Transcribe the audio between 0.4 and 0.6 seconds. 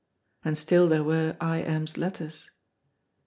And